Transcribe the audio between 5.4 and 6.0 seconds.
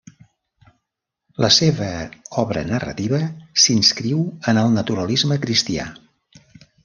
cristià.